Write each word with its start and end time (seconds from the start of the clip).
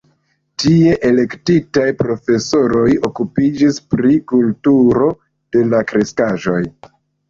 Tie 0.61 0.95
elektitaj 1.09 1.83
profesoroj 1.99 2.87
okupiĝis 3.11 3.81
pri 3.95 4.19
kulturo 4.35 5.15
de 5.57 5.67
la 5.73 5.89
kreskaĵoj. 5.95 6.63